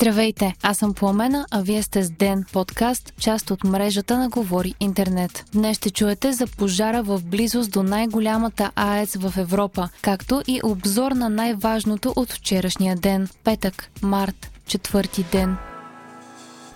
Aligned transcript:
Здравейте, 0.00 0.54
аз 0.62 0.78
съм 0.78 0.94
Пламена, 0.94 1.46
а 1.50 1.60
вие 1.62 1.82
сте 1.82 2.02
с 2.02 2.10
Ден, 2.10 2.44
подкаст, 2.52 3.12
част 3.20 3.50
от 3.50 3.64
мрежата 3.64 4.18
на 4.18 4.28
Говори 4.28 4.74
Интернет. 4.80 5.44
Днес 5.52 5.76
ще 5.76 5.90
чуете 5.90 6.32
за 6.32 6.46
пожара 6.46 7.02
в 7.02 7.20
близост 7.24 7.70
до 7.70 7.82
най-голямата 7.82 8.70
АЕЦ 8.76 9.16
в 9.16 9.34
Европа, 9.38 9.88
както 10.02 10.42
и 10.46 10.60
обзор 10.64 11.12
на 11.12 11.28
най-важното 11.28 12.12
от 12.16 12.32
вчерашния 12.32 12.96
ден, 12.96 13.28
петък, 13.44 13.90
март, 14.02 14.50
четвърти 14.66 15.24
ден– 15.32 15.56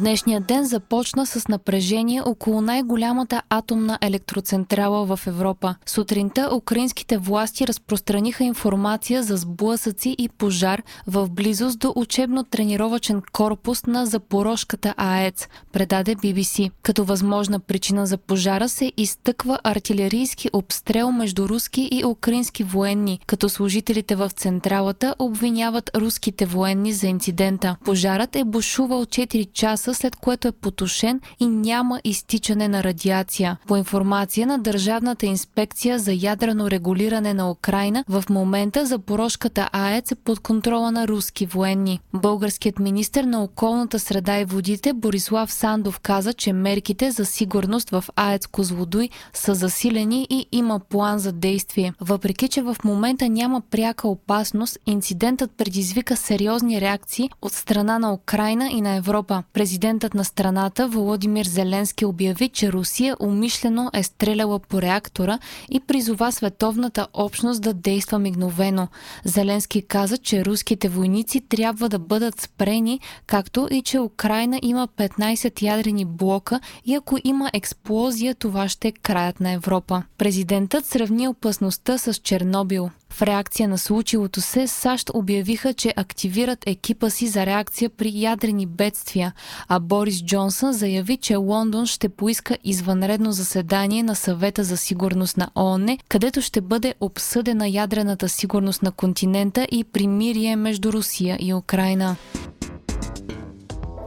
Днешният 0.00 0.46
ден 0.46 0.64
започна 0.64 1.26
с 1.26 1.48
напрежение 1.48 2.22
около 2.22 2.60
най-голямата 2.60 3.42
атомна 3.50 3.98
електроцентрала 4.00 5.16
в 5.16 5.26
Европа. 5.26 5.74
Сутринта 5.86 6.50
украинските 6.54 7.18
власти 7.18 7.66
разпространиха 7.66 8.44
информация 8.44 9.22
за 9.22 9.36
сблъсъци 9.36 10.16
и 10.18 10.28
пожар 10.28 10.82
в 11.06 11.30
близост 11.30 11.78
до 11.78 11.92
учебно-тренировачен 11.96 13.22
корпус 13.32 13.86
на 13.86 14.06
Запорожката 14.06 14.94
АЕЦ, 14.96 15.48
предаде 15.72 16.16
BBC. 16.16 16.70
Като 16.82 17.04
възможна 17.04 17.60
причина 17.60 18.06
за 18.06 18.16
пожара 18.16 18.68
се 18.68 18.92
изтъква 18.96 19.58
артилерийски 19.64 20.50
обстрел 20.52 21.12
между 21.12 21.48
руски 21.48 21.88
и 21.92 22.04
украински 22.04 22.64
военни, 22.64 23.20
като 23.26 23.48
служителите 23.48 24.16
в 24.16 24.30
централата 24.30 25.14
обвиняват 25.18 25.90
руските 25.96 26.46
военни 26.46 26.92
за 26.92 27.06
инцидента. 27.06 27.76
Пожарът 27.84 28.36
е 28.36 28.44
бушувал 28.44 29.04
4 29.04 29.52
часа 29.52 29.85
часа, 29.86 30.00
след 30.00 30.16
което 30.16 30.48
е 30.48 30.52
потушен 30.52 31.20
и 31.40 31.46
няма 31.46 32.00
изтичане 32.04 32.68
на 32.68 32.84
радиация. 32.84 33.56
По 33.66 33.76
информация 33.76 34.46
на 34.46 34.58
Държавната 34.58 35.26
инспекция 35.26 35.98
за 35.98 36.12
ядрено 36.12 36.70
регулиране 36.70 37.34
на 37.34 37.50
Украина, 37.50 38.04
в 38.08 38.24
момента 38.30 38.86
Запорожката 38.86 39.68
АЕЦ 39.72 40.12
е 40.12 40.14
под 40.14 40.40
контрола 40.40 40.92
на 40.92 41.08
руски 41.08 41.46
военни. 41.46 42.00
Българският 42.14 42.78
министр 42.78 43.26
на 43.26 43.42
околната 43.42 43.98
среда 43.98 44.38
и 44.40 44.44
водите 44.44 44.92
Борислав 44.92 45.52
Сандов 45.52 46.00
каза, 46.00 46.32
че 46.32 46.52
мерките 46.52 47.10
за 47.10 47.24
сигурност 47.24 47.90
в 47.90 48.04
АЕЦ 48.16 48.46
Козлодуй 48.46 49.08
са 49.32 49.54
засилени 49.54 50.26
и 50.30 50.46
има 50.52 50.80
план 50.80 51.18
за 51.18 51.32
действие. 51.32 51.92
Въпреки, 52.00 52.48
че 52.48 52.62
в 52.62 52.76
момента 52.84 53.28
няма 53.28 53.62
пряка 53.70 54.08
опасност, 54.08 54.78
инцидентът 54.86 55.50
предизвика 55.56 56.16
сериозни 56.16 56.80
реакции 56.80 57.30
от 57.42 57.52
страна 57.52 57.98
на 57.98 58.12
Украина 58.12 58.68
и 58.72 58.80
на 58.80 58.94
Европа. 58.94 59.42
Президент 59.52 59.75
Президентът 59.76 60.14
на 60.14 60.24
страната 60.24 60.88
Володимир 60.88 61.46
Зеленски 61.46 62.04
обяви, 62.04 62.48
че 62.48 62.72
Русия 62.72 63.16
умишлено 63.20 63.90
е 63.94 64.02
стреляла 64.02 64.58
по 64.58 64.82
реактора 64.82 65.38
и 65.70 65.80
призова 65.80 66.32
световната 66.32 67.06
общност 67.12 67.62
да 67.62 67.74
действа 67.74 68.18
мигновено. 68.18 68.88
Зеленски 69.24 69.82
каза, 69.82 70.18
че 70.18 70.44
руските 70.44 70.88
войници 70.88 71.40
трябва 71.40 71.88
да 71.88 71.98
бъдат 71.98 72.40
спрени, 72.40 73.00
както 73.26 73.68
и 73.70 73.82
че 73.82 74.00
Украина 74.00 74.58
има 74.62 74.88
15 74.88 75.62
ядрени 75.62 76.04
блока 76.04 76.60
и 76.84 76.94
ако 76.94 77.18
има 77.24 77.50
експлозия, 77.52 78.34
това 78.34 78.68
ще 78.68 78.88
е 78.88 78.92
краят 78.92 79.40
на 79.40 79.52
Европа. 79.52 80.02
Президентът 80.18 80.86
сравни 80.86 81.28
опасността 81.28 81.98
с 81.98 82.14
Чернобил. 82.14 82.90
В 83.16 83.22
реакция 83.22 83.68
на 83.68 83.78
случилото 83.78 84.40
се, 84.40 84.66
САЩ 84.66 85.10
обявиха, 85.14 85.74
че 85.74 85.94
активират 85.96 86.58
екипа 86.66 87.10
си 87.10 87.26
за 87.26 87.46
реакция 87.46 87.90
при 87.90 88.12
ядрени 88.14 88.66
бедствия, 88.66 89.32
а 89.68 89.80
Борис 89.80 90.24
Джонсън 90.24 90.72
заяви, 90.72 91.16
че 91.16 91.36
Лондон 91.36 91.86
ще 91.86 92.08
поиска 92.08 92.58
извънредно 92.64 93.32
заседание 93.32 94.02
на 94.02 94.14
съвета 94.14 94.64
за 94.64 94.76
сигурност 94.76 95.36
на 95.36 95.50
ООН, 95.54 95.98
където 96.08 96.42
ще 96.42 96.60
бъде 96.60 96.94
обсъдена 97.00 97.68
ядрената 97.68 98.28
сигурност 98.28 98.82
на 98.82 98.92
континента 98.92 99.66
и 99.72 99.84
примирие 99.84 100.56
между 100.56 100.92
Русия 100.92 101.38
и 101.40 101.54
Украина. 101.54 102.16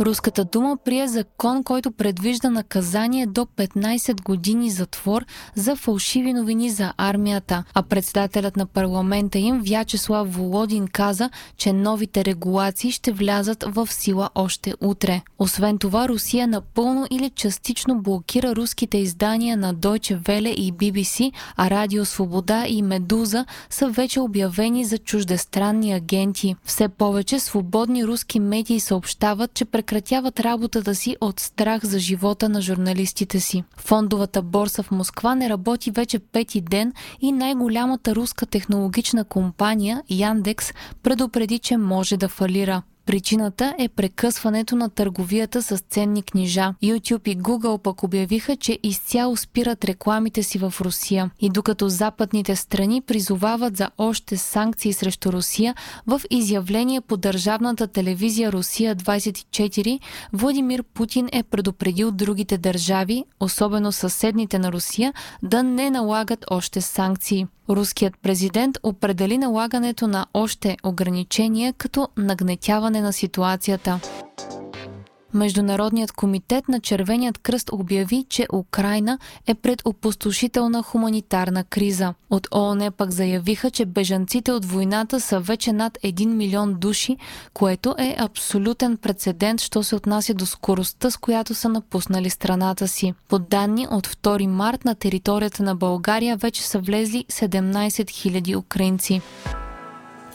Руската 0.00 0.44
дума 0.44 0.76
прие 0.84 1.08
закон, 1.08 1.64
който 1.64 1.92
предвижда 1.92 2.50
наказание 2.50 3.26
до 3.26 3.40
15 3.40 4.22
години 4.22 4.70
затвор 4.70 5.24
за 5.54 5.76
фалшиви 5.76 6.32
новини 6.32 6.70
за 6.70 6.92
армията, 6.96 7.64
а 7.74 7.82
председателят 7.82 8.56
на 8.56 8.66
парламента 8.66 9.38
им 9.38 9.62
Вячеслав 9.66 10.34
Володин 10.34 10.88
каза, 10.92 11.30
че 11.56 11.72
новите 11.72 12.24
регулации 12.24 12.90
ще 12.90 13.12
влязат 13.12 13.64
в 13.68 13.88
сила 13.92 14.30
още 14.34 14.74
утре. 14.80 15.22
Освен 15.38 15.78
това, 15.78 16.08
Русия 16.08 16.48
напълно 16.48 17.06
или 17.10 17.30
частично 17.30 18.02
блокира 18.02 18.56
руските 18.56 18.98
издания 18.98 19.56
на 19.56 19.74
Deutsche 19.74 20.18
Welle 20.18 20.54
и 20.54 20.72
BBC, 20.72 21.32
а 21.56 21.70
Радио 21.70 22.04
Свобода 22.04 22.64
и 22.68 22.82
Медуза 22.82 23.44
са 23.70 23.88
вече 23.88 24.20
обявени 24.20 24.84
за 24.84 24.98
чуждестранни 24.98 25.92
агенти. 25.92 26.56
Все 26.64 26.88
повече 26.88 27.38
свободни 27.38 28.06
руски 28.06 28.40
медии 28.40 28.80
съобщават, 28.80 29.54
че 29.54 29.64
прекратяват 29.82 30.40
работата 30.40 30.94
си 30.94 31.16
от 31.20 31.40
страх 31.40 31.84
за 31.84 31.98
живота 31.98 32.48
на 32.48 32.62
журналистите 32.62 33.40
си. 33.40 33.64
Фондовата 33.76 34.42
борса 34.42 34.82
в 34.82 34.90
Москва 34.90 35.34
не 35.34 35.48
работи 35.48 35.90
вече 35.90 36.18
пети 36.18 36.60
ден 36.60 36.92
и 37.20 37.32
най-голямата 37.32 38.14
руска 38.14 38.46
технологична 38.46 39.24
компания 39.24 40.02
Яндекс 40.10 40.72
предупреди, 41.02 41.58
че 41.58 41.76
може 41.76 42.16
да 42.16 42.28
фалира. 42.28 42.82
Причината 43.06 43.74
е 43.78 43.88
прекъсването 43.88 44.76
на 44.76 44.90
търговията 44.90 45.62
с 45.62 45.78
ценни 45.78 46.22
книжа. 46.22 46.74
YouTube 46.82 47.28
и 47.28 47.38
Google 47.38 47.78
пък 47.78 48.02
обявиха, 48.02 48.56
че 48.56 48.78
изцяло 48.82 49.36
спират 49.36 49.84
рекламите 49.84 50.42
си 50.42 50.58
в 50.58 50.74
Русия. 50.80 51.30
И 51.40 51.50
докато 51.50 51.88
западните 51.88 52.56
страни 52.56 53.00
призовават 53.00 53.76
за 53.76 53.90
още 53.98 54.36
санкции 54.36 54.92
срещу 54.92 55.32
Русия, 55.32 55.74
в 56.06 56.20
изявление 56.30 57.00
по 57.00 57.16
държавната 57.16 57.86
телевизия 57.86 58.52
Русия 58.52 58.96
24, 58.96 60.00
Владимир 60.32 60.82
Путин 60.82 61.28
е 61.32 61.42
предупредил 61.42 62.10
другите 62.10 62.58
държави, 62.58 63.24
особено 63.40 63.92
съседните 63.92 64.58
на 64.58 64.72
Русия, 64.72 65.12
да 65.42 65.62
не 65.62 65.90
налагат 65.90 66.44
още 66.50 66.80
санкции. 66.80 67.46
Руският 67.70 68.14
президент 68.22 68.78
определи 68.82 69.38
налагането 69.38 70.06
на 70.06 70.26
още 70.34 70.76
ограничения 70.84 71.72
като 71.72 72.08
нагнетяване 72.16 73.00
на 73.00 73.12
ситуацията. 73.12 74.00
Международният 75.34 76.12
комитет 76.12 76.68
на 76.68 76.80
Червеният 76.80 77.38
кръст 77.38 77.72
обяви, 77.72 78.24
че 78.28 78.46
Украина 78.52 79.18
е 79.46 79.54
пред 79.54 79.82
опустошителна 79.84 80.82
хуманитарна 80.82 81.64
криза. 81.64 82.14
От 82.30 82.48
ООН 82.54 82.90
пък 82.96 83.10
заявиха, 83.10 83.70
че 83.70 83.86
бежанците 83.86 84.52
от 84.52 84.64
войната 84.64 85.20
са 85.20 85.40
вече 85.40 85.72
над 85.72 85.98
1 86.04 86.26
милион 86.26 86.74
души, 86.74 87.16
което 87.54 87.94
е 87.98 88.16
абсолютен 88.18 88.96
прецедент, 88.96 89.60
що 89.60 89.82
се 89.82 89.96
отнася 89.96 90.34
до 90.34 90.46
скоростта, 90.46 91.10
с 91.10 91.16
която 91.16 91.54
са 91.54 91.68
напуснали 91.68 92.30
страната 92.30 92.88
си. 92.88 93.14
По 93.28 93.38
данни 93.38 93.86
от 93.90 94.08
2 94.08 94.46
март 94.46 94.84
на 94.84 94.94
територията 94.94 95.62
на 95.62 95.74
България 95.74 96.36
вече 96.36 96.62
са 96.62 96.78
влезли 96.78 97.24
17 97.28 97.88
000 97.88 98.56
украинци. 98.56 99.20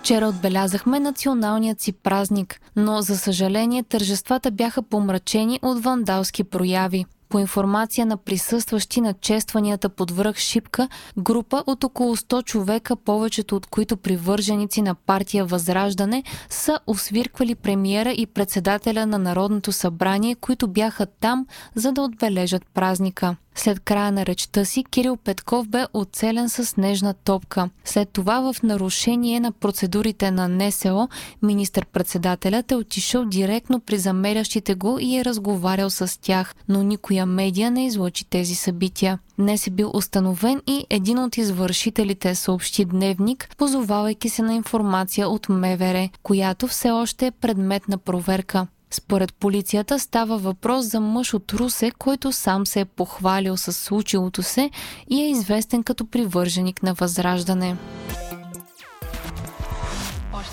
Вчера 0.00 0.28
отбелязахме 0.28 1.00
националният 1.00 1.80
си 1.80 1.92
празник, 1.92 2.60
но 2.76 3.02
за 3.02 3.18
съжаление 3.18 3.82
тържествата 3.82 4.50
бяха 4.50 4.82
помрачени 4.82 5.58
от 5.62 5.82
вандалски 5.82 6.44
прояви. 6.44 7.04
По 7.28 7.38
информация 7.38 8.06
на 8.06 8.16
присъстващи 8.16 9.00
на 9.00 9.14
честванията 9.14 9.88
под 9.88 10.10
връх 10.10 10.36
Шипка, 10.36 10.88
група 11.18 11.64
от 11.66 11.84
около 11.84 12.16
100 12.16 12.44
човека, 12.44 12.96
повечето 12.96 13.56
от 13.56 13.66
които 13.66 13.96
привърженици 13.96 14.82
на 14.82 14.94
партия 14.94 15.44
Възраждане, 15.44 16.22
са 16.48 16.78
освирквали 16.86 17.54
премиера 17.54 18.10
и 18.10 18.26
председателя 18.26 19.06
на 19.06 19.18
Народното 19.18 19.72
събрание, 19.72 20.34
които 20.34 20.68
бяха 20.68 21.06
там, 21.06 21.46
за 21.74 21.92
да 21.92 22.02
отбележат 22.02 22.62
празника. 22.74 23.36
След 23.54 23.80
края 23.80 24.12
на 24.12 24.26
речта 24.26 24.64
си 24.64 24.84
Кирил 24.84 25.16
Петков 25.16 25.68
бе 25.68 25.86
оцелен 25.94 26.48
с 26.48 26.66
снежна 26.66 27.14
топка. 27.14 27.70
След 27.84 28.08
това 28.08 28.52
в 28.52 28.62
нарушение 28.62 29.40
на 29.40 29.52
процедурите 29.52 30.30
на 30.30 30.48
НСО, 30.48 31.08
министър-председателят 31.42 32.72
е 32.72 32.76
отишъл 32.76 33.24
директно 33.24 33.80
при 33.80 33.98
замерящите 33.98 34.74
го 34.74 34.98
и 35.00 35.16
е 35.16 35.24
разговарял 35.24 35.90
с 35.90 36.20
тях, 36.20 36.54
но 36.68 36.82
никоя 36.82 37.26
медия 37.26 37.70
не 37.70 37.86
излъчи 37.86 38.24
тези 38.24 38.54
събития. 38.54 39.18
Днес 39.38 39.66
е 39.66 39.70
бил 39.70 39.90
установен 39.94 40.62
и 40.66 40.86
един 40.90 41.18
от 41.18 41.36
извършителите 41.36 42.34
съобщи 42.34 42.84
дневник, 42.84 43.50
позовавайки 43.56 44.28
се 44.28 44.42
на 44.42 44.54
информация 44.54 45.28
от 45.28 45.48
МВР, 45.48 46.08
която 46.22 46.66
все 46.66 46.90
още 46.90 47.26
е 47.26 47.30
предмет 47.30 47.88
на 47.88 47.98
проверка. 47.98 48.66
Според 48.90 49.34
полицията 49.34 49.98
става 49.98 50.38
въпрос 50.38 50.86
за 50.86 51.00
мъж 51.00 51.34
от 51.34 51.52
Русе, 51.52 51.90
който 51.90 52.32
сам 52.32 52.66
се 52.66 52.80
е 52.80 52.84
похвалил 52.84 53.56
с 53.56 53.72
случилото 53.72 54.42
се 54.42 54.70
и 55.10 55.22
е 55.22 55.30
известен 55.30 55.82
като 55.82 56.06
привърженик 56.06 56.82
на 56.82 56.94
Възраждане. 56.94 57.76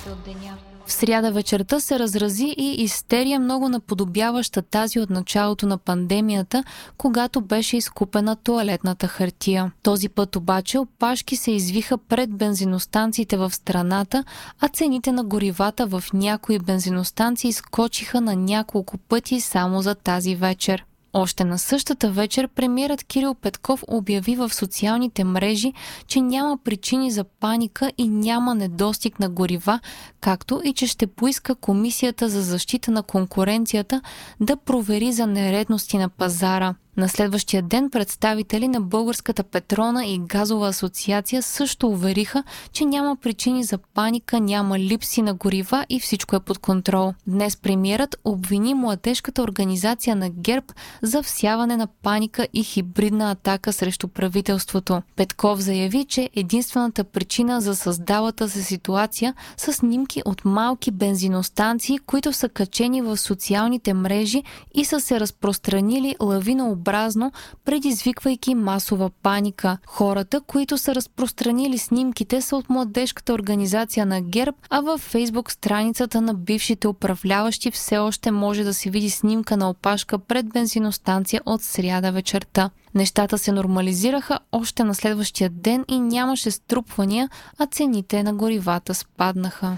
новините 0.07 0.09
от 0.09 0.39
деня. 0.39 0.57
В 0.87 0.91
сряда 0.91 1.31
вечерта 1.31 1.79
се 1.79 1.99
разрази 1.99 2.55
и 2.57 2.83
истерия 2.83 3.39
много 3.39 3.69
наподобяваща 3.69 4.61
тази 4.61 4.99
от 4.99 5.09
началото 5.09 5.65
на 5.65 5.77
пандемията, 5.77 6.63
когато 6.97 7.41
беше 7.41 7.77
изкупена 7.77 8.35
туалетната 8.35 9.07
хартия. 9.07 9.71
Този 9.83 10.09
път 10.09 10.35
обаче 10.35 10.79
опашки 10.79 11.35
се 11.35 11.51
извиха 11.51 11.97
пред 11.97 12.29
бензиностанциите 12.29 13.37
в 13.37 13.51
страната, 13.51 14.23
а 14.59 14.67
цените 14.67 15.11
на 15.11 15.23
горивата 15.23 15.87
в 15.87 16.03
някои 16.13 16.59
бензиностанции 16.59 17.53
скочиха 17.53 18.21
на 18.21 18.35
няколко 18.35 18.97
пъти 18.97 19.41
само 19.41 19.81
за 19.81 19.95
тази 19.95 20.35
вечер. 20.35 20.85
Още 21.19 21.43
на 21.43 21.59
същата 21.59 22.11
вечер 22.11 22.47
премиерът 22.47 23.03
Кирил 23.03 23.35
Петков 23.35 23.83
обяви 23.87 24.35
в 24.35 24.53
социалните 24.53 25.23
мрежи, 25.23 25.73
че 26.07 26.21
няма 26.21 26.57
причини 26.63 27.11
за 27.11 27.23
паника 27.23 27.91
и 27.97 28.07
няма 28.07 28.55
недостиг 28.55 29.19
на 29.19 29.29
горива, 29.29 29.79
както 30.21 30.61
и 30.63 30.73
че 30.73 30.87
ще 30.87 31.07
поиска 31.07 31.55
Комисията 31.55 32.29
за 32.29 32.41
защита 32.41 32.91
на 32.91 33.03
конкуренцията 33.03 34.01
да 34.39 34.57
провери 34.57 35.11
за 35.11 35.27
нередности 35.27 35.97
на 35.97 36.09
пазара. 36.09 36.75
На 36.97 37.09
следващия 37.09 37.63
ден 37.63 37.89
представители 37.89 38.67
на 38.67 38.81
Българската 38.81 39.43
петрона 39.43 40.05
и 40.05 40.19
газова 40.19 40.67
асоциация 40.67 41.43
също 41.43 41.87
увериха, 41.87 42.43
че 42.71 42.85
няма 42.85 43.15
причини 43.15 43.63
за 43.63 43.77
паника, 43.77 44.39
няма 44.39 44.79
липси 44.79 45.21
на 45.21 45.33
горива 45.33 45.85
и 45.89 45.99
всичко 45.99 46.35
е 46.35 46.39
под 46.39 46.57
контрол. 46.57 47.13
Днес 47.27 47.57
премиерът 47.57 48.15
обвини 48.25 48.73
младежката 48.73 49.41
организация 49.41 50.15
на 50.15 50.29
ГЕРБ 50.29 50.65
за 51.01 51.23
всяване 51.23 51.77
на 51.77 51.87
паника 51.87 52.47
и 52.53 52.63
хибридна 52.63 53.31
атака 53.31 53.73
срещу 53.73 54.07
правителството. 54.07 55.01
Петков 55.15 55.59
заяви, 55.59 56.05
че 56.05 56.29
единствената 56.35 57.03
причина 57.03 57.61
за 57.61 57.75
създалата 57.75 58.49
се 58.49 58.63
ситуация 58.63 59.33
са 59.57 59.73
снимки 59.73 60.21
от 60.25 60.45
малки 60.45 60.91
бензиностанции, 60.91 61.99
които 61.99 62.33
са 62.33 62.49
качени 62.49 63.01
в 63.01 63.17
социалните 63.17 63.93
мрежи 63.93 64.43
и 64.73 64.85
са 64.85 64.99
се 64.99 65.19
разпространили 65.19 66.15
лавинообразно 66.21 66.86
безобразно, 66.87 67.31
предизвиквайки 67.65 68.55
масова 68.55 69.09
паника. 69.23 69.77
Хората, 69.87 70.41
които 70.41 70.77
са 70.77 70.95
разпространили 70.95 71.77
снимките, 71.77 72.41
са 72.41 72.55
от 72.55 72.69
младежката 72.69 73.33
организация 73.33 74.05
на 74.05 74.21
ГЕРБ, 74.21 74.57
а 74.69 74.81
във 74.81 75.01
фейсбук 75.01 75.51
страницата 75.51 76.21
на 76.21 76.33
бившите 76.33 76.87
управляващи 76.87 77.71
все 77.71 77.97
още 77.97 78.31
може 78.31 78.63
да 78.63 78.73
се 78.73 78.89
види 78.89 79.09
снимка 79.09 79.57
на 79.57 79.69
опашка 79.69 80.19
пред 80.19 80.45
бензиностанция 80.53 81.41
от 81.45 81.61
сряда 81.61 82.11
вечерта. 82.11 82.69
Нещата 82.95 83.37
се 83.37 83.51
нормализираха 83.51 84.39
още 84.51 84.83
на 84.83 84.95
следващия 84.95 85.49
ден 85.49 85.85
и 85.87 85.99
нямаше 85.99 86.51
струпвания, 86.51 87.29
а 87.57 87.65
цените 87.65 88.23
на 88.23 88.33
горивата 88.33 88.93
спаднаха. 88.93 89.77